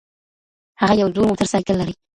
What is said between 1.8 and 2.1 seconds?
لري